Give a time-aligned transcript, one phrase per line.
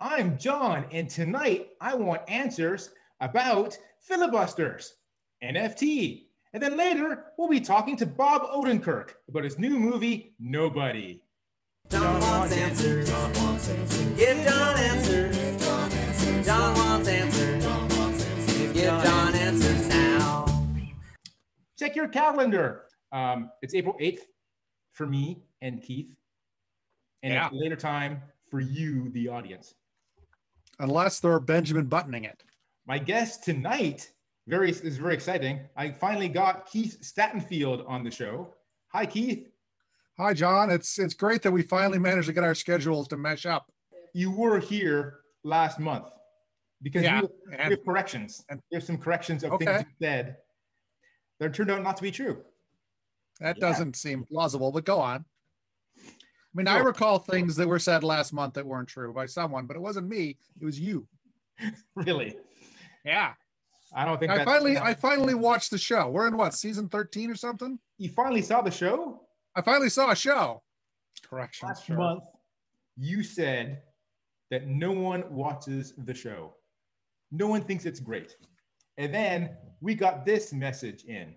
[0.00, 4.94] I'm John, and tonight I want answers about filibusters,
[5.42, 11.20] NFT, and then later we'll be talking to Bob Odenkirk about his new movie, Nobody.
[11.90, 13.08] John wants answers.
[14.16, 16.46] Give John answers.
[16.46, 17.64] John wants answers.
[18.72, 20.46] Give John answers now.
[21.78, 22.84] Check your calendar.
[23.10, 24.20] Um, it's April 8th
[24.92, 26.14] for me and Keith,
[27.24, 27.48] and Yeah.
[27.52, 29.74] later time for you, the audience.
[30.80, 32.42] Unless they're Benjamin buttoning it.
[32.86, 34.10] My guest tonight
[34.46, 35.60] very is very exciting.
[35.76, 38.54] I finally got Keith Stattenfield on the show.
[38.92, 39.48] Hi, Keith.
[40.16, 40.70] Hi, John.
[40.70, 43.70] It's it's great that we finally managed to get our schedules to mesh up.
[44.14, 46.06] You were here last month
[46.82, 48.44] because Yeah, we and- have corrections.
[48.48, 49.64] and- we have some corrections of Okay.
[49.66, 50.36] things you said
[51.40, 52.42] that turned out not to be true.
[53.40, 53.68] That Yeah.
[53.68, 55.24] doesn't seem plausible, but go on.
[56.54, 59.66] I mean, I recall things that were said last month that weren't true by someone,
[59.66, 60.36] but it wasn't me.
[60.60, 61.06] It was you.
[61.94, 62.36] Really,
[63.04, 63.32] Yeah.
[63.94, 66.08] I don't think I finally I finally watched the show.
[66.10, 67.78] We're in what, season 13 or something?
[67.96, 69.22] you finally saw the show
[69.56, 70.62] I finally saw a show.
[71.28, 71.68] Correction.
[71.68, 71.96] last Sure.
[71.96, 72.24] month.
[72.96, 73.82] You said
[74.50, 76.54] that no one watches the show.
[77.32, 78.36] No one thinks it's great.
[78.98, 81.34] And then we got this message in.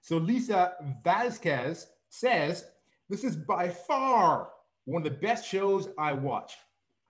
[0.00, 2.66] So Lisa Vasquez says,
[3.08, 4.48] This is by far
[4.86, 6.54] one of the best shows I watch.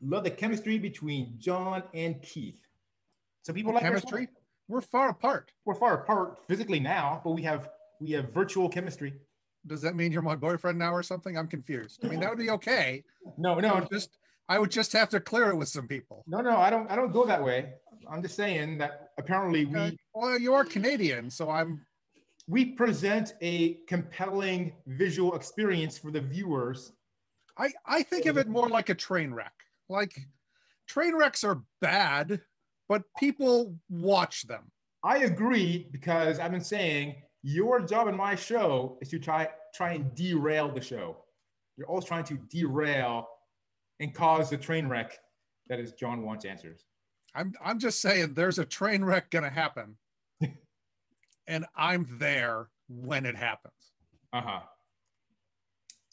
[0.02, 2.60] Love the chemistry between John and Keith.
[3.42, 4.28] So people like Chemistry?
[4.68, 5.52] We're far apart.
[5.66, 7.68] We're far apart physically now, but we have
[8.00, 9.14] we have virtual chemistry.
[9.66, 11.36] Does that mean you're my boyfriend now or something?
[11.38, 12.04] I'm confused.
[12.04, 13.04] I mean, that would be okay.
[13.38, 16.24] No, I no, would just I would just have to clear it with some people.
[16.26, 16.56] no, no.
[16.56, 16.90] I don't.
[16.90, 17.74] I don't go that way.
[18.10, 21.84] I'm just saying that apparently we Uh, well, you are Canadian, so I'm
[22.46, 26.92] we present a compelling visual experience for the viewers.
[27.56, 29.52] I, I think of it more like a train wreck.
[29.88, 30.14] Like
[30.86, 32.40] train wrecks are bad,
[32.88, 34.70] but people watch them.
[35.02, 39.92] I agree because I've been saying your job in my show is to try try
[39.92, 41.18] and derail the show.
[41.76, 43.28] You're always trying to derail
[44.00, 45.18] and cause the train wreck
[45.68, 46.84] that is John wants answers.
[47.34, 49.96] I'm I'm just saying there's a train wreck gonna happen.
[51.46, 53.92] And I'm there when it happens.
[54.32, 54.60] Uh huh.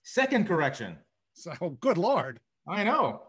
[0.03, 0.97] Second correction.
[1.33, 2.39] So good lord.
[2.67, 3.23] I know.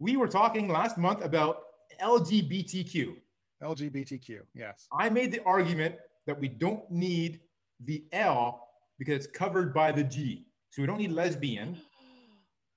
[0.00, 1.62] We were talking last month about
[2.02, 3.16] LGBTQ.
[3.62, 4.40] LGBTQ.
[4.54, 4.86] Yes.
[4.92, 5.96] I made the argument
[6.26, 7.40] that we don't need
[7.84, 8.68] the L
[8.98, 10.46] because it's covered by the G.
[10.70, 11.76] So we don't need lesbian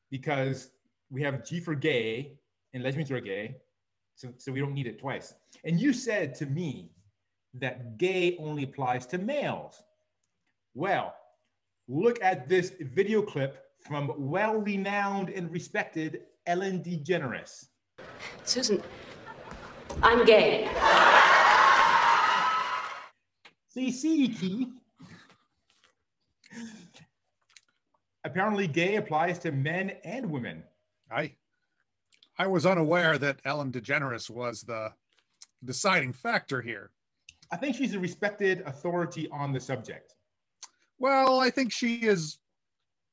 [0.09, 0.71] because
[1.09, 2.37] we have G for gay
[2.73, 3.55] and lesbians are gay.
[4.15, 5.33] So, so we don't need it twice.
[5.63, 6.91] And you said to me
[7.53, 9.83] that gay only applies to males.
[10.73, 11.15] Well,
[11.87, 17.65] look at this video clip from well renowned and respected Ellen DeGeneres.
[18.43, 18.81] Susan,
[20.01, 20.69] I'm gay.
[23.69, 24.67] See, see, Keith.
[28.23, 30.63] Apparently, gay applies to men and women.
[31.09, 31.35] I
[32.37, 34.93] I was unaware that Ellen DeGeneres was the
[35.63, 36.91] deciding factor here.
[37.51, 40.15] I think she's a respected authority on the subject.
[40.99, 42.39] Well, I think she is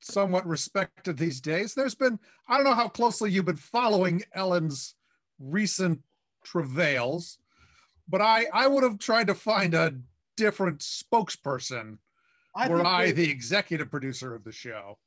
[0.00, 1.74] somewhat respected these days.
[1.74, 2.18] There's been,
[2.48, 4.94] I don't know how closely you've been following Ellen's
[5.40, 6.00] recent
[6.44, 7.38] travails,
[8.08, 9.94] but I, I would have tried to find a
[10.36, 11.98] different spokesperson
[12.54, 14.98] I were I the executive producer of the show.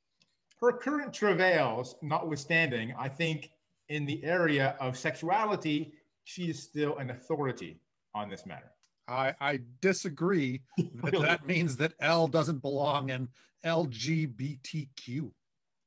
[0.60, 3.52] her current travails notwithstanding, I think
[3.90, 5.94] in the area of sexuality,
[6.24, 7.80] she is still an authority
[8.14, 8.72] on this matter.
[9.12, 11.26] I, I disagree that Really?
[11.26, 13.28] that means that L doesn't belong in
[13.66, 15.32] LGBTQ.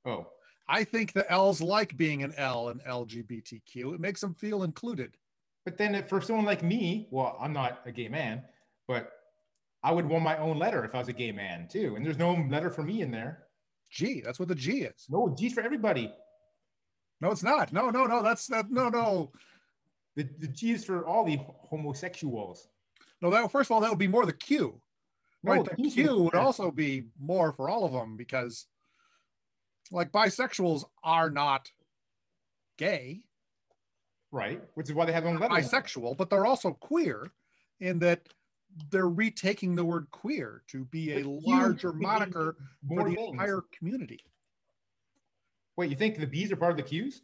[0.06, 0.26] Oh,
[0.68, 3.94] I think the L's like being an L in LGBTQ.
[3.94, 5.16] It makes them feel included.
[5.64, 8.42] but then for someone like me, well, I'm not a gay man,
[8.88, 9.10] but
[9.82, 11.96] I would want my own letter if I was a gay man too.
[11.96, 13.44] And there's no letter for me in there.
[13.90, 15.06] G, that's what the G is.
[15.08, 16.12] No, G's for everybody.
[17.20, 17.72] No, it's not.
[17.72, 18.22] No, no, no.
[18.22, 18.70] That's that.
[18.70, 19.30] No, no,
[20.16, 22.68] The, the G is for all the homosexuals.
[23.20, 23.30] No.
[23.30, 24.80] That first of all, that would be more the Q.
[25.42, 28.66] No, Right, the Q would also be more for all of them because,
[29.90, 31.70] like, bisexuals are not
[32.78, 33.24] gay,
[34.32, 37.30] Right, which is why they have own bisexual, but they're also queer,
[37.80, 38.22] in that
[38.90, 42.56] they're retaking the word queer to be a But larger moniker
[42.88, 43.32] for the things.
[43.32, 44.24] entire community.
[45.76, 47.22] Wait, you think the B's are part of the Q's?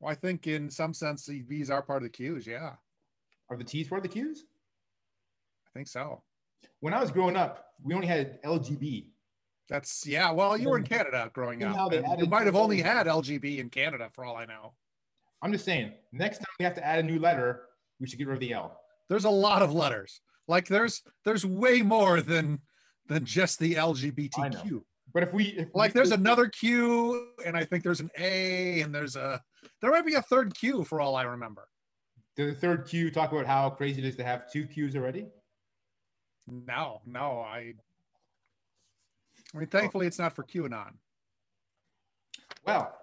[0.00, 2.46] Well, I think in some sense the B's are part of the Q's.
[2.46, 2.74] Yeah,
[3.50, 4.44] Are the T's part of the Q's?
[5.66, 6.22] I think so.
[6.80, 9.06] When I was growing up, we only had LGB.
[9.68, 10.30] That's yeah.
[10.30, 11.92] Well, you were in Canada growing up.
[11.92, 14.72] You might have only had LGB in Canada, for all I know.
[15.42, 17.64] I'm just saying, next time we have to add a new letter,
[18.00, 18.80] we should get rid of the L.
[19.08, 20.20] There's a lot of letters.
[20.48, 22.60] Like there's there's way more than
[23.06, 24.82] than just the LGBTQ.
[25.12, 28.80] But if we if Like we, there's another Q, and I think there's an A,
[28.80, 29.40] and there's a
[29.80, 31.68] there might be a third Q for all I remember.
[32.38, 35.26] The third Q talk about how crazy it is to have two Qs already?
[36.46, 37.74] No, no, I.
[39.52, 40.92] I mean, thankfully, it's not for QAnon.
[42.64, 42.96] Well,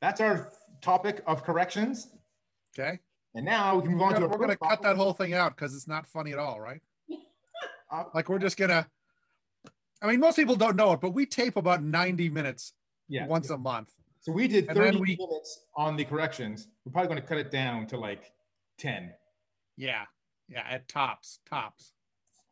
[0.00, 0.50] that's our
[0.80, 2.08] topic of corrections.
[2.78, 2.98] Okay,
[3.34, 5.74] And now we can move on to we're gonna cut that whole thing out because
[5.74, 6.80] it's not funny at all, right?
[7.92, 8.88] Uh, Like we're just gonna.
[10.00, 12.72] I mean, most people don't know it, but we tape about 90 minutes
[13.08, 13.26] Yeah.
[13.26, 13.92] once a month.
[14.24, 16.68] So we did 30 we- minutes on the corrections.
[16.86, 18.32] We're probably going to cut it down to like
[18.78, 19.12] 10.
[19.76, 20.04] Yeah,
[20.48, 21.92] yeah, at tops, tops.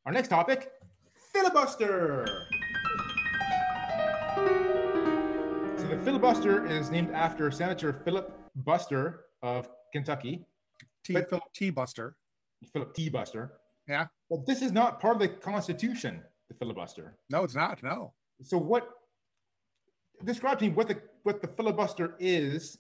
[0.05, 0.71] Our next topic
[1.33, 2.27] filibuster.
[5.79, 10.45] So the filibuster is named after Senator Philip Buster of Kentucky,
[11.05, 12.17] T But- Philip T Buster.
[12.75, 13.09] Philip T.
[13.09, 13.55] Buster.
[13.89, 14.09] Yeah.
[14.29, 17.17] But this is not part of the Constitution, the filibuster.
[17.31, 17.83] No, it's not.
[17.83, 18.13] No.
[18.43, 18.89] So what?
[20.23, 22.79] Describe to me what the what the filibuster is,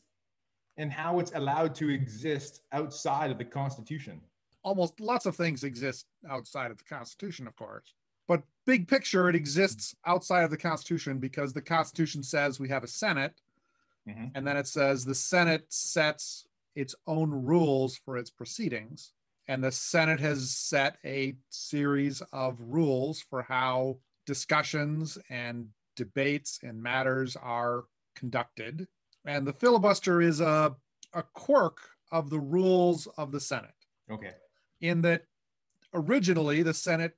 [0.76, 4.20] and how it's allowed to exist outside of the Constitution.
[4.64, 7.94] almost lots of things exist outside of the Constitution, of course.
[8.28, 12.84] But big picture, it exists outside of the Constitution because the Constitution says we have
[12.84, 13.40] a Senate,
[14.06, 14.30] Mhm.
[14.36, 16.46] and then it says the Senate sets
[16.76, 19.12] its own rules for its proceedings.
[19.48, 26.80] And the Senate has set a series of rules for how discussions and debates and
[26.80, 28.86] matters are conducted.
[29.24, 30.74] And the filibuster is a,
[31.12, 31.78] a quirk
[32.10, 33.70] of the rules of the Senate
[34.10, 34.32] Okay.
[34.80, 35.24] in that
[35.94, 37.16] originally the Senate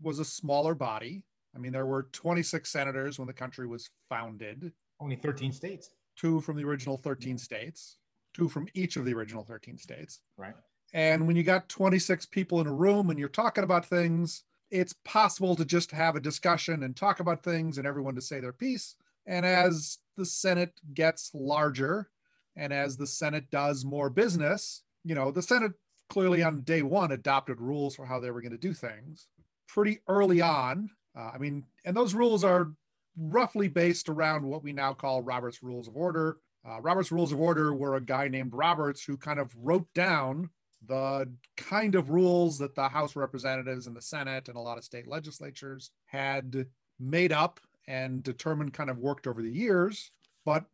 [0.00, 1.22] was a smaller body.
[1.54, 6.40] I mean, there were 26 senators when the country was founded, Only 13 states, two
[6.40, 7.96] from the original 13 states,
[8.34, 10.20] two from each of the original 13 states.
[10.36, 10.54] right?
[10.92, 14.94] And when you got 26 people in a room and you're talking about things, it's
[15.04, 18.52] possible to just have a discussion and talk about things and everyone to say their
[18.52, 18.96] piece.
[19.26, 22.08] And as the Senate gets larger
[22.56, 25.72] and as the Senate does more business, you know, the Senate
[26.08, 29.26] clearly on day one adopted rules for how they were going to do things
[29.68, 30.88] pretty early on.
[31.16, 32.72] Uh, I mean, and those rules are
[33.16, 36.38] roughly based around what we now call Robert's Rules of Order.
[36.68, 40.50] Uh, Robert's Rules of Order were a guy named Roberts who kind of wrote down
[40.86, 44.84] the kind of rules that the House Representatives and the Senate and a lot of
[44.84, 46.66] state legislatures had
[47.00, 50.10] made up and determined kind of worked over the years.
[50.44, 50.64] But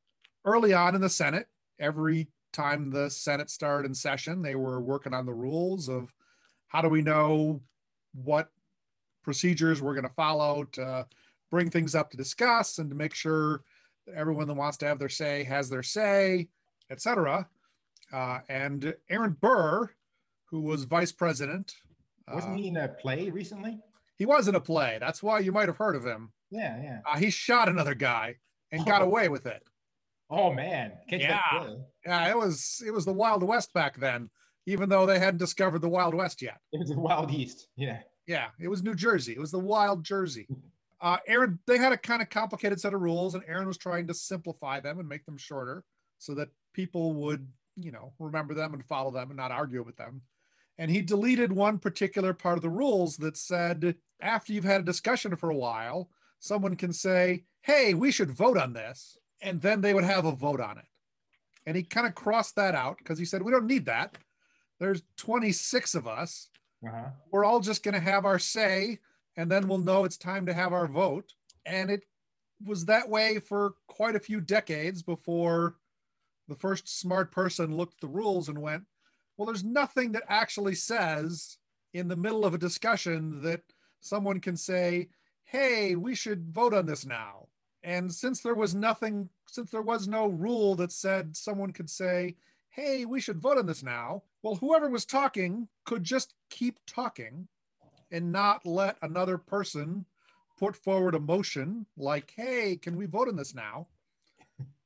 [0.45, 1.47] early on in the Senate,
[1.79, 6.13] every time the Senate started in session, they were working on the rules of
[6.69, 7.61] how do we know
[8.15, 8.51] what
[9.23, 11.07] procedures we're going to follow to
[11.51, 13.63] bring things up to discuss and to make sure
[14.07, 16.49] that everyone that wants to have their say has their say,
[16.91, 17.47] etc.
[18.13, 19.91] Uh, and Aaron Burr,
[20.47, 21.75] who was vice president,
[22.33, 23.79] Wasn't uh, he in a play recently?
[24.17, 24.99] he was in a play.
[25.01, 26.33] That's why you might have heard of him.
[26.53, 26.99] Yeah, yeah.
[27.07, 28.37] Uh, he shot another guy
[28.71, 29.07] and got Oh.
[29.07, 29.63] away with it.
[30.31, 31.75] Oh man, Catch Yeah.
[32.07, 34.31] Yeah, it was it was the Wild West back then,
[34.67, 36.59] even though they hadn't discovered the Wild West yet.
[36.73, 37.69] It was the Wild East.
[37.77, 38.03] Yeah.
[38.27, 39.33] Yeah, it was New Jersey.
[39.33, 40.47] It was the Wild Jersey.
[41.03, 44.07] Uh, Aaron, they had a kind of complicated set of rules, and Aaron was trying
[44.07, 45.83] to simplify them and make them shorter
[46.19, 49.97] so that people would, you know, remember them and follow them and not argue with
[49.97, 50.23] them.
[50.79, 54.85] And he deleted one particular part of the rules that said after you've had a
[54.85, 56.09] discussion for a while,
[56.43, 59.17] someone can say, hey, we should vote on this.
[59.41, 60.85] And then they would have a vote on it.
[61.67, 64.19] And he kind of crossed that out because he said, we don't need that.
[64.81, 66.49] There's 26 of us
[66.85, 67.11] Uh-huh.
[67.31, 68.99] we're all just going to have our say
[69.37, 71.33] and then we'll know it's time to have our vote
[71.65, 72.03] and it
[72.65, 75.77] was that way for quite a few decades before
[76.49, 78.83] the first smart person looked at the rules and went
[79.37, 81.57] well there's nothing that actually says
[81.95, 83.63] in the middle of a discussion that
[84.01, 85.09] someone can say
[85.45, 87.47] hey we should vote on this now
[87.83, 92.35] and since there was nothing since there was no rule that said someone could say
[92.73, 94.23] hey, we should vote on this now.
[94.43, 97.47] Well, whoever was talking could just keep talking
[98.11, 100.07] and not let another person
[100.59, 103.89] put forward a motion like, hey, can we vote on this now?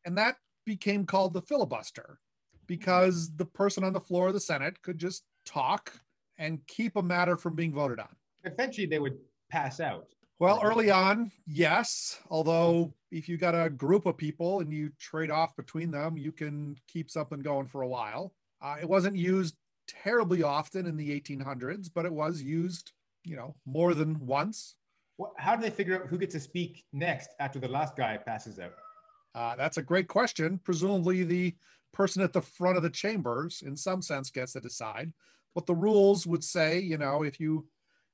[0.05, 2.19] And that became called the filibuster
[2.67, 5.93] because the person on the floor of the Senate could just talk
[6.39, 8.09] and keep a matter from being voted on.
[8.45, 9.17] Eventually, they would
[9.49, 10.09] pass out.
[10.39, 12.21] Well, early on, yes.
[12.29, 16.31] Although, if you got a group of people and you trade off between them, you
[16.31, 18.35] can keep something going for a while.
[18.61, 19.57] Uh, it wasn't used
[19.89, 22.93] terribly often in the 1800s, but it was used,
[23.25, 24.77] you know, more than once.
[25.17, 28.19] What, how do they figure out who gets to speak next after the last guy
[28.19, 28.75] passes out?
[29.35, 30.61] Uh, that's a great question.
[30.65, 31.55] Presumably, the
[31.93, 35.13] person at the front of the chambers, in some sense, gets to decide.
[35.55, 37.67] But the rules would say, you know, if you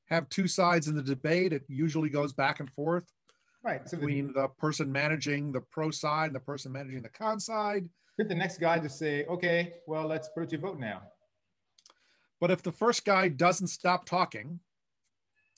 [0.07, 3.05] have two sides in the debate, it usually goes back and forth
[3.63, 3.89] Right.
[3.89, 7.39] So the, between the person managing the pro side and the person managing the con
[7.39, 7.89] side.
[8.17, 11.03] could the next guy just say, okay, well, let's put it to vote now?
[12.41, 14.59] But if the first guy doesn't stop talking,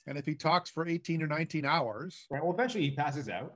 [0.05, 2.43] and if he talks for 18 or 19 hours, Right.
[2.43, 3.53] Well, eventually he passes out.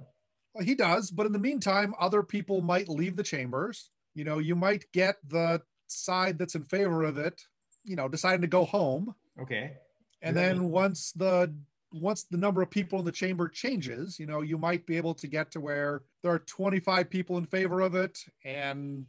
[0.55, 1.11] well, he does.
[1.11, 3.91] But in the meantime, other people might leave the chambers.
[4.15, 7.39] You know, you might get the side that's in favor of it,
[7.83, 9.13] you know, deciding to go home.
[9.39, 9.73] Okay.
[10.21, 10.43] And Yeah.
[10.43, 11.53] then once the
[11.91, 15.15] once the number of people in the chamber changes, you know, you might be able
[15.15, 19.07] to get to where there are 25 people in favor of it and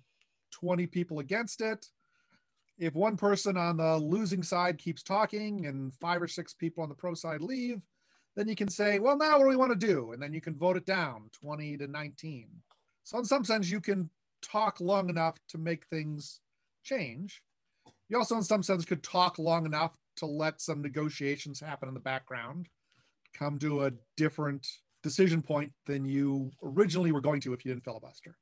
[0.53, 1.87] 20 people against it.
[2.79, 6.89] If one person on the losing side keeps talking and five or six people on
[6.89, 7.83] the pro side leave,
[8.35, 10.13] then you can say, well, now what do we want to do?
[10.13, 12.49] And then you can vote it down 20 to 19.
[13.05, 14.09] So, in some sense, you can
[14.41, 16.41] talk long enough to make things
[16.83, 17.43] change.
[18.09, 21.95] You also, in some sense, could talk long enough to let some negotiations happen in
[21.95, 22.69] the background,
[23.35, 24.67] come to a different
[25.03, 28.37] decision point than you originally were going to if you didn't filibuster.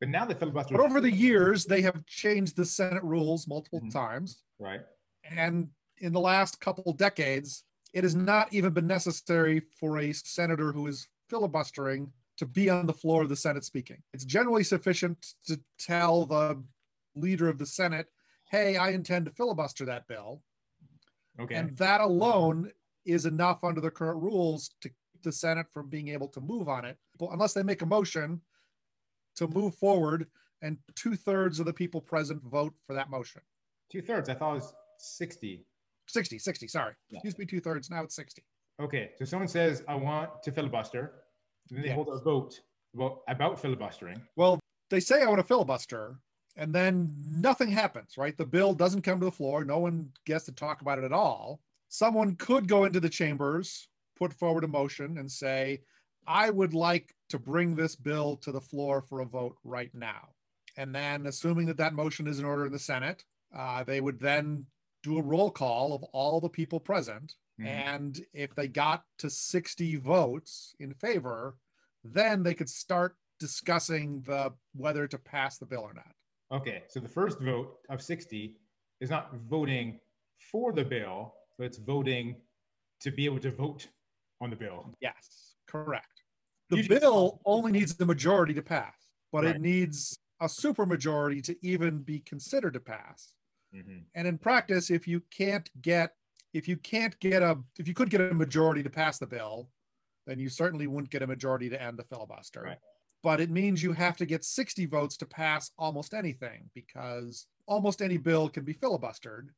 [0.00, 0.76] But now the filibuster.
[0.76, 3.92] But over the years, they have changed the Senate rules multiple Mhm.
[3.92, 4.42] times.
[4.58, 4.80] right.
[5.24, 10.72] And in the last couple decades, it has not even been necessary for a senator
[10.72, 14.02] who is filibustering to be on the floor of the Senate speaking.
[14.12, 16.62] It's generally sufficient to tell the
[17.14, 18.08] leader of the Senate,
[18.50, 20.42] hey, I intend to filibuster that bill.
[21.40, 21.54] Okay.
[21.54, 22.70] And that alone
[23.04, 26.68] is enough under the current rules to keep the Senate from being able to move
[26.68, 28.40] on it, But unless they make a motion
[29.36, 30.26] to move forward
[30.60, 33.40] and two thirds of the people present vote for that motion.
[33.90, 34.28] Two thirds.
[34.28, 35.64] I thought it was 60.
[36.08, 36.94] 60, 60, sorry.
[37.10, 37.20] Yeah.
[37.24, 38.42] Used to be two thirds, now it's 60.
[38.80, 39.10] Okay.
[39.18, 41.12] So someone says, I want to filibuster.
[41.70, 41.94] And then they Yes.
[41.96, 42.60] hold a vote
[42.94, 44.20] about, about filibustering.
[44.36, 44.60] Well,
[44.90, 46.16] they say I want to filibuster,
[46.56, 48.36] and then nothing happens, right?
[48.36, 49.64] The bill doesn't come to the floor.
[49.64, 51.60] No one gets to talk about it at all.
[51.88, 55.82] Someone could go into the chambers, put forward a motion, and say,
[56.26, 60.28] I would like to bring this bill to the floor for a vote right now.
[60.76, 64.18] And then, assuming that that motion is in order in the Senate, uh, they would
[64.20, 64.66] then
[65.02, 67.34] do a roll call of all the people present.
[67.60, 67.66] Mhm.
[67.66, 71.56] And if they got to 60 votes in favor,
[72.04, 76.14] then they could start discussing the whether to pass the bill or not.
[76.52, 76.84] Okay.
[76.88, 78.56] So the first vote of 60
[79.00, 79.98] is not voting
[80.50, 82.36] for the bill, but it's voting
[83.00, 83.88] to be able to vote
[84.40, 84.94] on the bill.
[85.00, 86.22] Yes, correct.
[86.68, 89.56] The Usually- bill only needs the majority to pass, but Right.
[89.56, 93.36] it needs a supermajority to even be considered to pass.
[93.72, 94.04] Mhm.
[94.14, 96.16] And in practice, if you can't get
[96.52, 99.70] if you can't get a if you could get a majority to pass the bill,
[100.26, 102.60] then you certainly wouldn't get a majority to end the filibuster.
[102.62, 102.78] Right.
[103.22, 108.02] But it means you have to get 60 votes to pass almost anything because almost
[108.02, 109.48] any bill can be filibustered.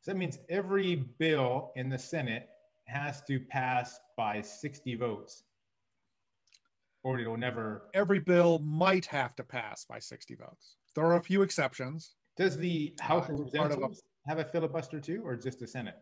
[0.00, 2.48] So that means every bill in the Senate
[2.86, 5.44] has to pass by 60 votes,
[7.02, 7.88] or it'll never.
[7.94, 10.76] Every bill might have to pass by 60 votes.
[10.94, 12.14] There are a few exceptions.
[12.36, 15.66] Does the House of part of a- Representatives have a filibuster too, or just the
[15.66, 15.96] Senate?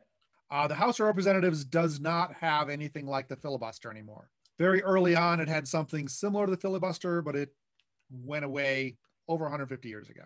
[0.51, 4.31] Uh, the House of Representatives does not have anything like the filibuster anymore.
[4.59, 7.51] Very early on, it had something similar to the filibuster, but it
[8.11, 8.97] went away
[9.29, 10.23] over 150 years ago.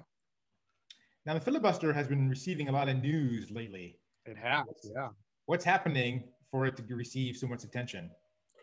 [1.25, 3.99] Now, the filibuster has been receiving a lot of news lately.
[4.27, 5.09] It has, yeah.
[5.47, 8.11] What's happening for it to receive so much attention?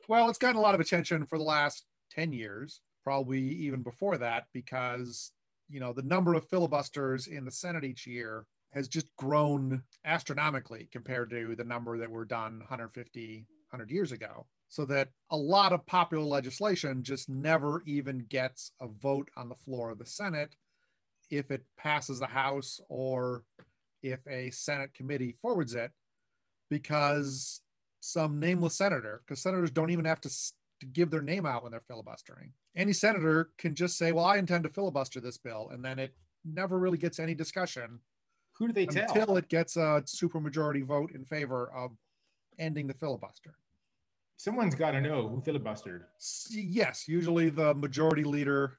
[0.07, 4.17] Well, it's gotten a lot of attention for the last 10 years, probably even before
[4.17, 5.31] that, because
[5.67, 10.87] you know the number of filibusters in the Senate each year has just grown astronomically
[10.91, 14.45] compared to the number that were done 150, 100 years ago.
[14.75, 19.55] So that a lot of popular legislation just never even gets a vote on the
[19.55, 20.57] floor of the Senate
[21.29, 23.45] if it passes the House or
[24.03, 25.91] if a Senate committee forwards it,
[26.69, 27.61] because
[28.01, 30.29] some nameless senator, because senators don't even have to,
[30.81, 32.51] to give their name out when they're filibustering.
[32.75, 36.13] Any senator can just say, "Well, I intend to filibuster this bill," and then it
[36.43, 38.01] never really gets any discussion
[38.57, 39.05] Who do they tell?
[39.05, 41.91] until it gets a supermajority vote in favor of
[42.59, 43.55] ending the filibuster.
[44.37, 46.01] Someone's got to know who filibustered.
[46.49, 48.77] Yes, usually the majority leader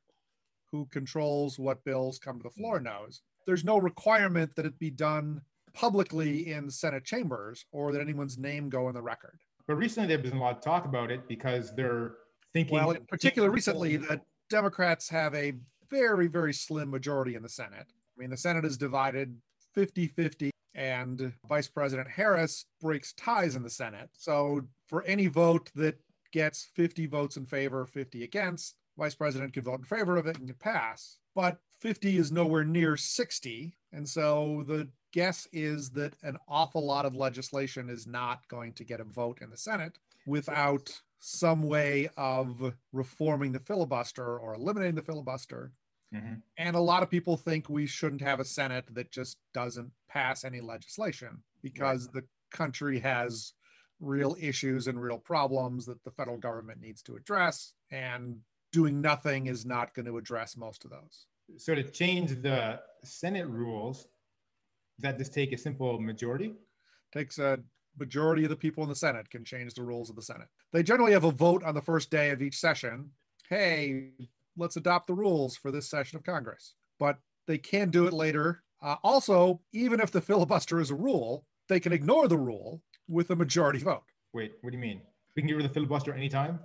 [0.71, 2.85] who controls what bills come to the floor mm.
[2.85, 3.23] knows.
[3.47, 5.41] There's no requirement that it be done
[5.73, 9.39] publicly in Senate chambers or that anyone's name go in the record.
[9.67, 12.15] But recently, there's been a lot of talk about it because they're
[12.53, 12.75] thinking.
[12.75, 15.55] Well, in particular, recently, the Democrats have a
[15.91, 17.87] very, very slim majority in the Senate.
[17.89, 19.37] I mean, the Senate is divided
[19.75, 20.51] 50 50.
[20.77, 24.11] And Vice President Harris breaks ties in the Senate.
[24.13, 25.99] So for any vote that
[26.33, 30.39] gets 50 votes in favor, 50 against, Vice President can vote in favor of it
[30.39, 31.17] and can pass.
[31.35, 33.75] But 50 is nowhere near 60.
[33.93, 38.85] And so the guess is that an awful lot of legislation is not going to
[38.85, 40.91] get a vote in the Senate without
[41.21, 45.73] some way of reforming the filibuster or eliminating the filibuster.
[46.17, 46.43] Mhm.
[46.57, 50.45] And a lot of people think we shouldn't have a Senate that just doesn't pass
[50.45, 53.55] any legislation because the country has
[54.01, 57.75] real issues and real problems that the federal government needs to address.
[57.91, 58.41] And
[58.73, 61.27] doing nothing is not going to address most of those.
[61.57, 66.55] So to change the Senate rules, does that just take a simple majority?
[67.13, 67.59] Takes a
[67.99, 70.49] majority of the people in the Senate can change the rules of the Senate.
[70.73, 73.13] They generally have a vote on the first day of each session.
[73.49, 74.13] Hey,
[74.57, 76.75] let's adopt the rules for this session of Congress.
[76.99, 78.63] But they can do it later.
[78.83, 83.31] Uh, also, even if the filibuster is a rule, they can ignore the rule with
[83.31, 84.03] a majority vote.
[84.33, 85.01] Wait, what do you mean?
[85.35, 86.59] We can get rid of the filibuster anytime?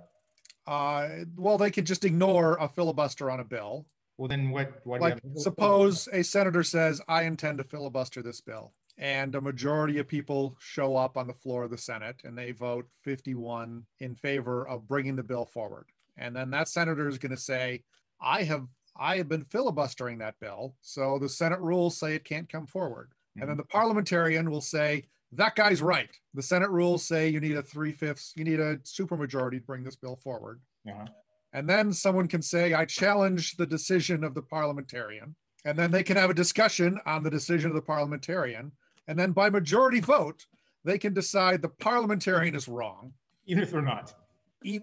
[0.66, 3.86] Uh, well, they could just ignore a filibuster on a bill.
[4.18, 4.80] Well, then what?
[4.84, 9.34] Why do Like, have- suppose a senator says, I intend to filibuster this bill, and
[9.34, 12.86] a majority of people show up on the floor of the Senate and they vote
[13.02, 15.86] 51 in favor of bringing the bill forward.
[16.16, 17.82] And then that senator is going to say,
[18.20, 18.66] I have
[18.96, 23.12] I have been filibustering that bill, so the Senate rules say it can't come forward.
[23.40, 26.10] And then the parliamentarian will say, that guy's right.
[26.34, 29.82] The Senate rules say you need a three fifths, you need a supermajority to bring
[29.82, 30.60] this bill forward.
[30.86, 31.06] Uh-huh.
[31.54, 35.34] And then someone can say, I challenge the decision of the parliamentarian.
[35.64, 38.72] And then they can have a discussion on the decision of the parliamentarian.
[39.08, 40.44] And then by majority vote,
[40.84, 43.12] they can decide the parliamentarian is wrong.
[43.46, 44.14] Even if they're not.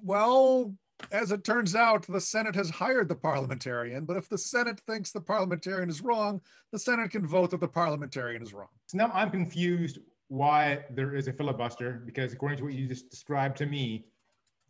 [0.04, 0.74] Well,
[1.12, 4.06] as it turns out, the Senate has hired the parliamentarian.
[4.06, 6.42] But if the Senate thinks the parliamentarian is wrong,
[6.72, 8.68] the Senate can vote that the parliamentarian is wrong.
[8.88, 13.10] So now I'm confused why there is a filibuster because according to what you just
[13.10, 14.06] described to me,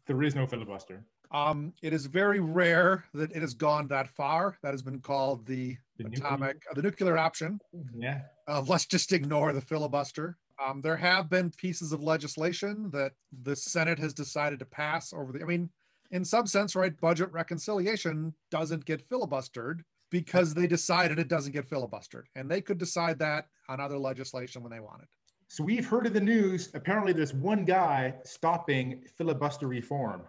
[0.07, 1.03] there is no filibuster.
[1.31, 4.57] Um, it is very rare that it has gone that far.
[4.63, 7.59] That has been called the, The nuclear- atomic, uh, the nuclear option.
[7.95, 8.21] Yeah.
[8.47, 10.37] uh, let's just ignore the filibuster.
[10.65, 13.11] Um, there have been pieces of legislation that
[13.43, 15.41] the Senate has decided to pass over the.
[15.41, 15.69] I mean,
[16.11, 16.99] in some sense, right?
[16.99, 22.77] Budget reconciliation doesn't get filibustered because they decided it doesn't get filibustered, and they could
[22.77, 25.07] decide that on other legislation when they wanted.
[25.47, 26.69] So we've heard of the news.
[26.73, 30.23] Apparently, there's one guy stopping filibuster reform.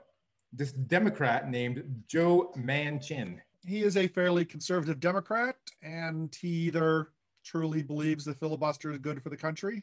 [0.53, 3.39] This Democrat named Joe Manchin.
[3.67, 7.13] He is a fairly conservative Democrat, and he either
[7.45, 9.83] truly believes the filibuster is good for the country,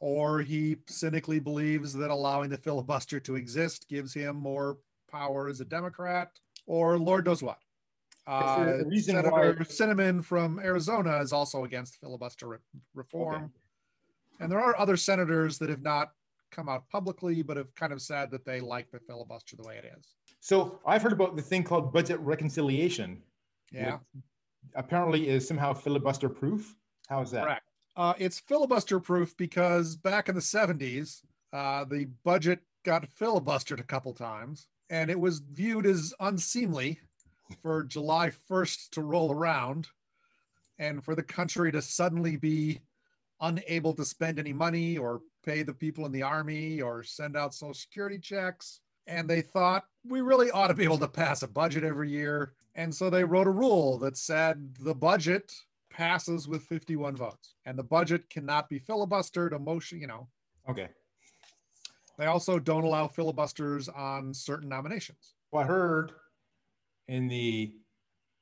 [0.00, 5.60] or he cynically believes that allowing the filibuster to exist gives him more power as
[5.60, 6.30] a Democrat,
[6.66, 7.58] or Lord knows what.
[8.26, 12.58] Uh, reason Senator why- Sinema from Arizona is also against filibuster re-
[12.94, 13.52] reform.
[14.40, 16.12] And there are other senators that have not
[16.50, 19.76] come out publicly, but have kind of said that they like the filibuster the way
[19.76, 20.14] it is.
[20.40, 23.22] So I've heard about the thing called budget reconciliation.
[23.72, 23.98] Yeah.
[24.74, 26.74] apparently is somehow filibuster proof.
[27.08, 27.44] How is that?
[27.44, 27.64] Correct.
[27.96, 33.84] Uh, it's filibuster proof because back in the 70s, uh, the budget got filibustered a
[33.84, 36.98] couple times, and it was viewed as unseemly
[37.62, 39.88] for July 1st to roll around
[40.78, 42.80] and for the country to suddenly be
[43.40, 47.54] unable to spend any money or pay the people in the army or send out
[47.54, 48.80] social security checks.
[49.06, 52.52] And they thought we really ought to be able to pass a budget every year.
[52.74, 55.52] And so they wrote a rule that said the budget
[55.90, 60.28] passes with 51 votes and the budget cannot be filibustered a motion you know
[60.68, 60.88] Okay.
[62.18, 66.12] They also don't allow filibusters on certain nominations Well, I heard
[67.08, 67.72] in the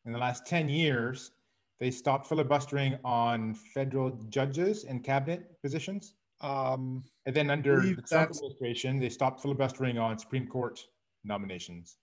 [0.05, 1.33] in the last 10 years,
[1.81, 6.15] they stopped filibustering on federal judges and cabinet positions.
[6.41, 10.79] um And then under the Trump administration, they stopped filibustering on Supreme Court
[11.25, 11.99] nominations.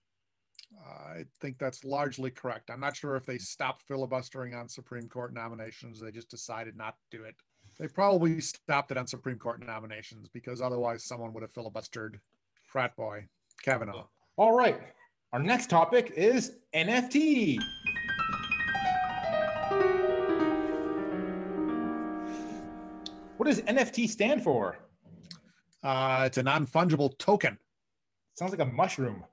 [1.15, 5.31] i think that's largely correct i'm not sure if they stopped filibustering on supreme court
[5.33, 7.35] nominations they just decided not to do it
[7.83, 12.13] they probably stopped it on supreme court nominations because otherwise someone would have filibustered
[12.65, 13.21] frat boy
[13.61, 14.05] kavanaugh
[14.37, 14.79] All right.
[15.33, 17.59] Our next topic is NFT.
[23.37, 24.77] What does NFT stand for?
[25.83, 27.57] uh, it's a non-fungible token
[28.35, 29.25] Sounds like a mushroom.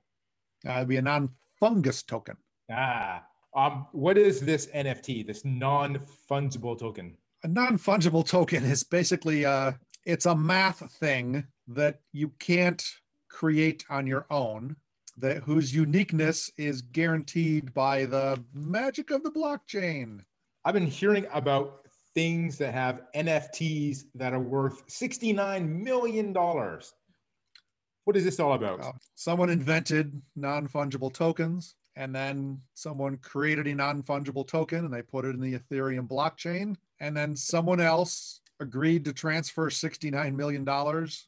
[0.69, 2.37] uh, it'd be a non-fungus token
[2.71, 3.25] Ah.
[3.55, 7.17] Um, what is this NFT, this non-fungible token?
[7.43, 9.73] A non-fungible token is basically uh
[10.05, 12.85] it's a math thing that you can't
[13.29, 14.77] create on your own
[15.17, 20.21] that whose uniqueness is guaranteed by the magic of the blockchain
[20.65, 21.81] I've been hearing about
[22.15, 26.35] things that have NFTs that are worth $69 million.
[26.35, 28.81] What is this all about?
[28.81, 35.27] Uh, someone invented non-fungible tokens and then someone created a non-fungible token and they put
[35.27, 36.75] it in the ethereum blockchain.
[36.99, 41.27] And then someone else agreed to transfer 69 million dollars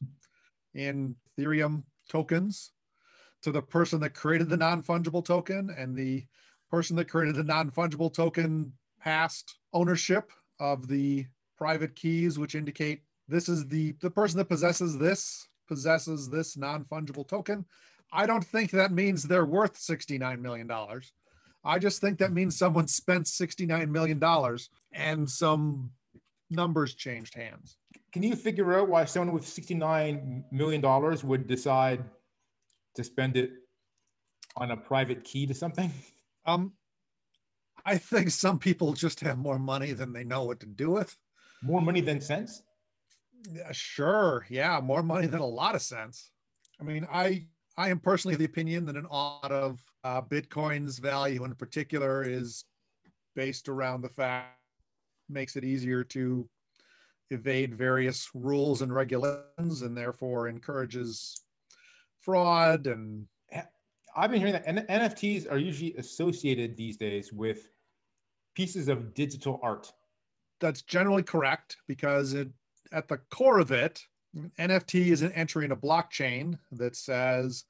[0.73, 2.71] in ethereum tokens
[3.43, 5.69] to the person that created the non-fungible token.
[5.77, 6.25] And the
[6.71, 13.47] person that created the non-fungible token passed ownership of the private keys which indicate this
[13.47, 17.63] is the the person that possesses this possesses this non-fungible token
[18.13, 20.69] I don't think that means they're worth $69 million.
[21.65, 24.21] I just think that means someone spent $69 million
[24.93, 25.91] and some
[26.49, 27.77] numbers changed hands.
[28.11, 30.81] Can you figure out why someone with $69 million
[31.23, 32.03] would decide
[32.95, 33.51] to spend it
[34.55, 35.91] on a private key to something?
[36.45, 36.73] Um,
[37.85, 41.17] I think some people just have more money than they know what to do with.
[41.63, 42.61] More money than sense?
[43.51, 44.45] Yeah, sure.
[44.49, 46.29] Yeah, more money than a lot of sense.
[46.79, 50.99] I mean, I I am personally of the opinion that an lot of uh, Bitcoin's
[50.99, 52.65] value in particular is
[53.35, 54.59] based around the fact
[55.29, 56.47] makes it easier to
[57.31, 61.41] evade various rules and regulations and therefore encourages
[62.19, 63.25] fraud and
[64.15, 67.69] I've been hearing that N- NFTs are usually associated these days with
[68.55, 69.91] pieces of digital art.
[70.61, 72.49] That's generally correct because it,
[72.91, 74.03] at the core of it,
[74.35, 77.65] NFT is an entry in a blockchain that says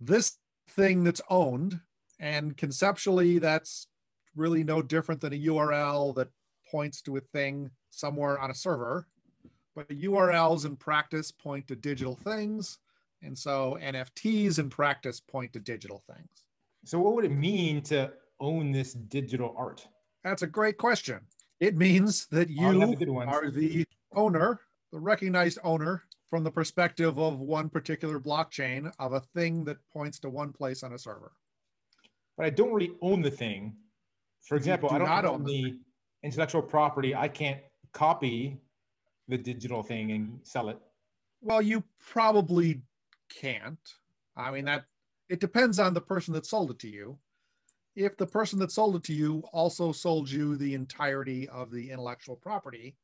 [0.00, 0.38] this
[0.70, 1.80] thing that's owned,
[2.18, 3.88] and conceptually, that's
[4.34, 6.28] really no different than a URL that
[6.70, 9.06] points to a thing somewhere on a server.
[9.74, 12.78] But URLs in practice point to digital things.
[13.22, 16.28] And so NFTs in practice point to digital things.
[16.84, 19.86] So, what would it mean to own this digital art?
[20.24, 21.20] That's a great question.
[21.60, 24.60] It means that you are the owner
[24.92, 30.18] the recognized owner from the perspective of one particular blockchain of a thing that points
[30.20, 31.32] to one place on a server.
[32.36, 33.74] But I don't really own the thing.
[34.42, 35.76] For example, do I don't not own the
[36.22, 37.14] intellectual property.
[37.14, 37.60] I can't
[37.92, 38.60] copy
[39.28, 40.78] the digital thing and sell it.
[41.40, 42.82] Well, you probably
[43.28, 43.78] can't.
[44.36, 44.84] I mean, that
[45.28, 47.18] it depends on the person that sold it to you.
[47.96, 51.90] If the person that sold it to you also sold you the entirety of the
[51.90, 52.96] intellectual property,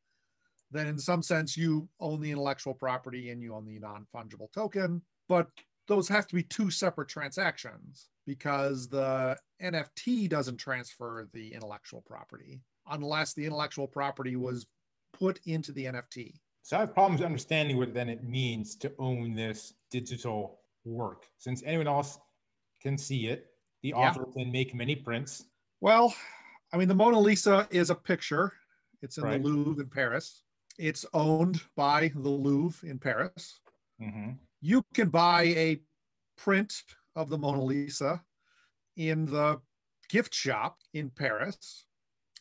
[0.74, 5.00] then in some sense you own the intellectual property and you own the non-fungible token.
[5.28, 5.48] But
[5.87, 12.60] those have to be two separate transactions because the nft doesn't transfer the intellectual property
[12.90, 14.66] unless the intellectual property was
[15.12, 16.32] put into the nft
[16.62, 21.24] so i have problems understanding what then it means to own this digital work.
[21.38, 22.18] Since anyone else
[22.82, 23.46] can see it
[23.82, 23.96] the yeah.
[23.96, 25.44] author can make many prints.
[25.80, 26.14] Well
[26.72, 28.52] i mean the mona lisa is a picture.
[29.02, 29.42] It's in right.
[29.42, 30.42] the louvre in paris
[30.78, 33.60] it's owned by the Louvre in Paris.
[34.00, 34.32] Mm-hmm.
[34.60, 35.80] You can buy a
[36.37, 36.82] print
[37.16, 38.22] of the Mona Lisa
[38.96, 39.60] in the
[40.08, 41.87] gift shop in Paris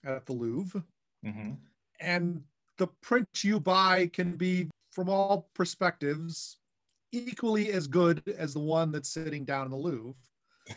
[0.06, 0.84] at the Louvre.
[1.26, 1.54] Mm-hmm.
[2.00, 2.42] And
[2.78, 6.58] the print you buy can be, from all perspectives,
[7.12, 10.14] equally as good as the one that's sitting down in the Louvre.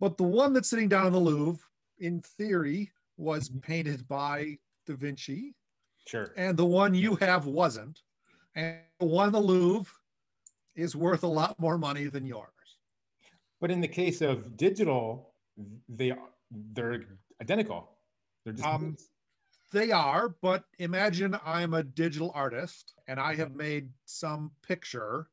[0.00, 1.64] But the one that's sitting down in the Louvre,
[1.98, 5.54] in theory, was painted by Da Vinci
[6.06, 6.32] Sure.
[6.36, 8.00] And the one you have wasn't.
[8.54, 9.92] And the one the Louvre
[10.74, 12.50] is worth a lot more money than yours.
[13.60, 15.34] But in the case of digital,
[15.88, 16.12] they
[16.72, 17.04] they're
[17.40, 17.90] identical.
[18.44, 18.96] They're just um,
[19.72, 25.28] they are, but imagine I'm a digital artist and I have made some picture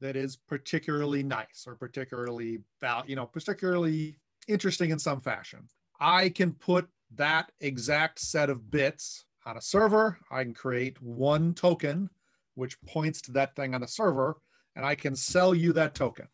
[0.00, 4.18] that is particularly nice or particularly val- you know, particularly
[4.48, 5.68] interesting in some fashion.
[6.00, 10.18] I can put that exact set of bits on a server.
[10.30, 12.10] I can create one token,
[12.54, 14.36] which points to that thing on a server,
[14.76, 16.28] and I can sell you that token.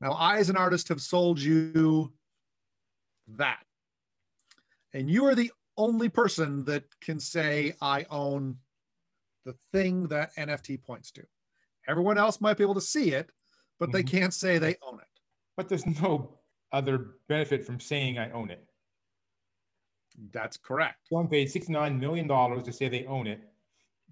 [0.00, 2.12] Now, I, as an artist, have sold you
[3.36, 3.62] that.
[4.94, 8.56] And you are the only person that can say, I own
[9.44, 11.22] the thing that NFT points to.
[11.86, 13.30] Everyone else might be able to see it,
[13.78, 13.96] but mm-hmm.
[13.96, 15.20] they can't say they own it.
[15.56, 16.38] But there's no
[16.72, 18.66] other benefit from saying I own it.
[20.32, 21.06] That's correct.
[21.10, 23.40] One paid $69 million to say they own it,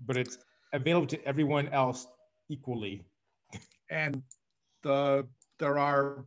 [0.07, 0.39] but it's
[0.73, 2.07] available to everyone else
[2.49, 3.05] equally.
[3.91, 4.23] And
[4.83, 5.27] the
[5.59, 6.25] there are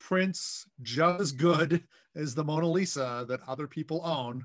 [0.00, 1.84] prints just as good
[2.16, 4.44] as the Mona Lisa that other people own.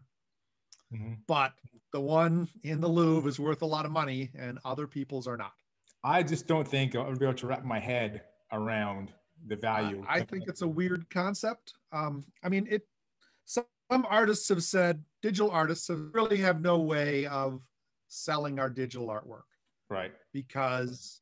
[0.93, 1.13] Mm-hmm.
[1.27, 1.53] But
[1.91, 5.37] the one in the Louvre is worth a lot of money and other people's are
[5.37, 5.53] not.
[6.03, 9.11] I just don't think I'll be able to wrap my head around
[9.47, 10.03] the value.
[10.03, 11.73] Uh, I think it's a weird concept.
[11.91, 12.83] Um, I mean, it
[13.91, 17.61] some some artists have said, digital artists have really have no way of
[18.07, 19.43] selling our digital artwork
[19.89, 20.13] Right.
[20.33, 21.21] because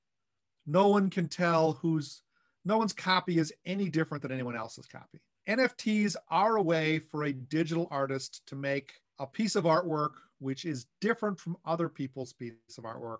[0.65, 2.21] no one can tell who's
[2.65, 5.19] no one's copy is any different than anyone else's copy.
[5.49, 10.63] NFTs are a way for a digital artist to make a piece of artwork which
[10.65, 13.19] is different from other people's piece of artwork,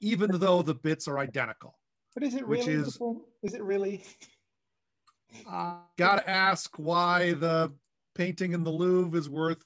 [0.00, 1.78] even though the bits are identical.
[2.14, 2.98] But is it really Which is-
[3.42, 4.04] Is it really?
[5.46, 7.72] Uh, gotta ask why the
[8.14, 9.64] painting in the Louvre is worth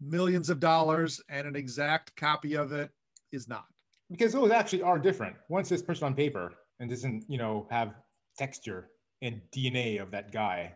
[0.00, 2.90] millions of dollars and an exact copy of it
[3.32, 3.64] is not.
[4.10, 5.36] Because those actually are different.
[5.48, 7.94] Once it's pushed on paper and doesn't, you know, have
[8.36, 8.88] texture
[9.22, 10.74] and DNA of that guy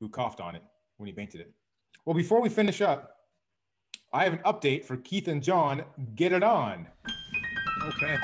[0.00, 0.62] who coughed on it
[0.98, 1.52] when he painted it.
[2.04, 3.12] Well, before we finish up,
[4.12, 5.82] I have an update for Keith and John.
[6.14, 6.86] Get it on.
[7.84, 8.16] Okay.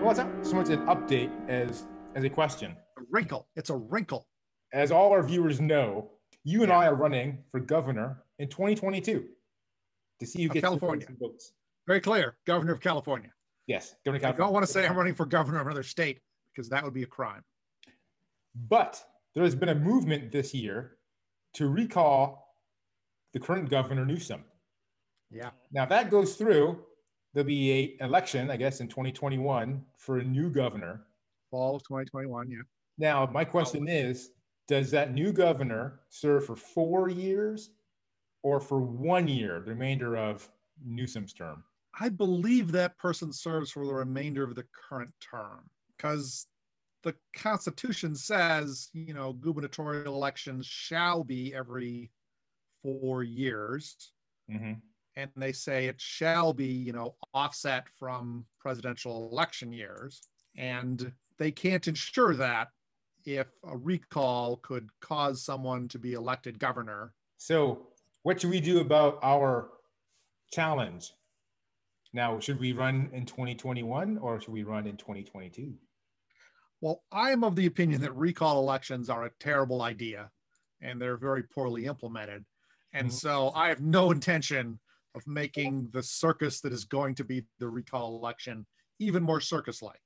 [0.00, 2.76] Well, it's not so much an update as as a question.
[2.98, 3.48] A wrinkle.
[3.56, 4.26] It's a wrinkle.
[4.72, 6.10] As all our viewers know,
[6.44, 9.24] you and I are running for governor in 2022
[10.20, 11.06] to see who Of gets California.
[11.20, 11.52] votes.
[11.86, 12.36] Very clear.
[12.46, 13.30] Governor of California.
[13.66, 16.20] Yes, governor of I don't want to say I'm running for governor of another state
[16.52, 17.42] because that would be a crime.
[18.68, 19.02] But
[19.34, 20.96] there has been a movement this year
[21.54, 22.54] to recall
[23.32, 24.44] the current governor Newsom.
[25.30, 25.50] Yeah.
[25.72, 26.78] Now, if that goes through,
[27.34, 31.02] there'll be a election, I guess, in 2021 for a new governor.
[31.50, 32.50] Fall of 2021.
[32.50, 32.58] Yeah.
[32.98, 34.30] Now, my question is,
[34.68, 37.70] does that new governor serve for four years
[38.42, 40.48] or for one year, the remainder of
[40.84, 41.64] Newsom's term?
[41.98, 46.46] I believe that person serves for the remainder of the current term because
[47.02, 52.10] the Constitution says, you know, gubernatorial elections shall be every
[52.82, 54.12] four years.
[54.50, 54.82] Mhm.
[55.14, 60.28] And they say it shall be, you know, offset from presidential election years.
[60.56, 62.68] And they can't ensure that
[63.26, 67.12] if a recall could cause someone to be elected governor.
[67.36, 67.88] So,
[68.22, 69.72] what should we do about our
[70.52, 71.12] challenge?
[72.12, 75.76] Now, should we run in 2021 or should we run in 2022?
[76.80, 80.30] Well, I am of the opinion that recall elections are a terrible idea
[80.80, 82.44] and they're very poorly implemented.
[82.92, 83.12] And Mhm.
[83.12, 84.80] so I have no intention
[85.14, 88.66] of making the circus that is going to be the recall election
[88.98, 90.00] even more circus like.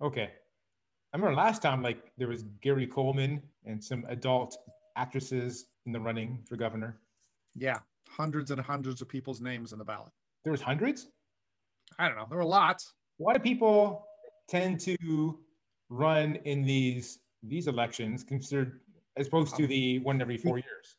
[0.00, 0.34] Okay.
[1.12, 4.56] I remember last time, like there was Gary Coleman and some adult
[4.96, 6.98] actresses in the running for governor.
[7.54, 10.12] Yeah, hundreds and hundreds of people's names in the ballot.
[10.44, 11.08] There was hundreds.
[11.98, 12.92] I don't know, there were lots.
[13.16, 14.06] Why do people
[14.48, 15.38] tend to
[15.88, 18.80] run in these these elections considered
[19.16, 20.96] as opposed to uh, the one every four years?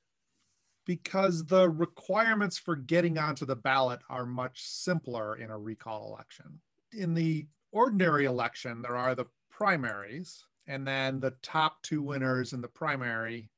[0.89, 6.60] because the requirements for getting onto the ballot are much simpler in a recall election.
[6.93, 9.28] In the ordinary election, there are the
[9.60, 13.50] primaries, and then the top two winners in the primary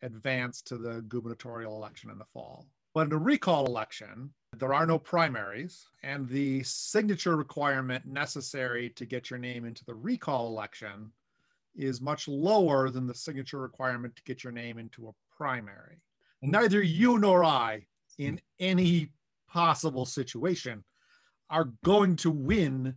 [0.00, 2.66] advance to the gubernatorial election in the fall.
[2.94, 9.04] But in a recall election, there are no primaries, and the signature requirement necessary to
[9.04, 11.12] get your name into the recall election
[11.76, 16.00] is much lower than the signature requirement to get your name into a primary.
[16.40, 17.84] Neither you nor I,
[18.16, 19.10] in any
[19.48, 20.84] possible situation,
[21.50, 22.94] are going to win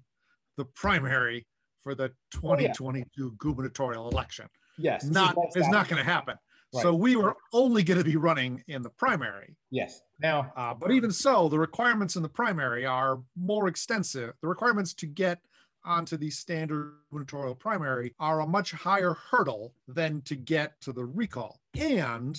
[0.56, 1.46] the primary
[1.88, 4.46] for the 2022 gubernatorial election.
[4.78, 5.06] Yes.
[5.06, 6.36] Not it's not going to happen.
[6.74, 6.82] Right.
[6.82, 9.56] So we were only going to be running in the primary.
[9.72, 10.02] Yes.
[10.20, 14.34] Now, Uh, but even so, the requirements in the primary are more extensive.
[14.42, 15.40] The requirements to get
[15.86, 21.06] onto the standard gubernatorial primary are a much higher hurdle than to get to the
[21.06, 21.62] recall.
[21.80, 22.38] And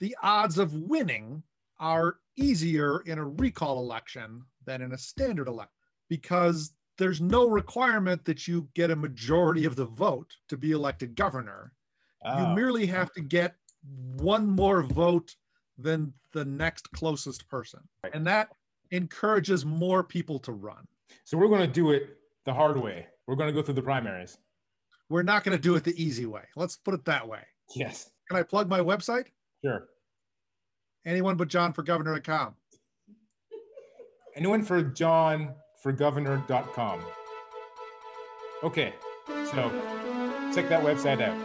[0.00, 1.44] the odds of winning
[1.78, 5.70] are easier in a recall election than in a standard election
[6.08, 11.14] because there's no requirement that you get a majority of the vote to be elected
[11.14, 11.72] governor
[12.24, 13.56] you oh, merely have to get
[14.16, 15.34] one more vote
[15.76, 17.80] than the next closest person.
[18.04, 18.14] Right.
[18.14, 18.50] And that
[18.92, 20.86] encourages more people to run.
[21.24, 23.06] so we're going to do it the hard way.
[23.26, 24.38] We're going to go through the primaries.
[25.08, 26.42] We're not going to do it the easy way.
[26.56, 27.40] Let's put it that way.
[27.74, 28.10] Yes.
[28.28, 29.26] Can I plug my website?
[29.64, 29.88] Sure.
[31.04, 32.54] Anyone but John for governor.com.
[34.36, 37.00] Anyone for John for governor.com.
[38.62, 38.94] Okay,
[39.26, 39.70] so
[40.54, 41.36] check that website out.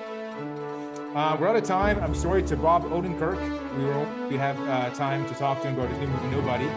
[1.15, 2.00] Uh, we're out of time.
[2.00, 3.41] I'm sorry to Bob Odenkirk.
[3.78, 6.67] We won't we have uh, time to talk to him about his new movie Nobody.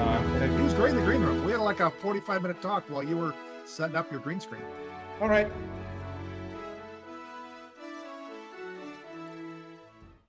[0.00, 1.44] Um, He was great in the green room.
[1.44, 3.34] We had like a 45 minute talk while you were
[3.66, 4.62] setting up your green screen.
[5.20, 5.50] all right.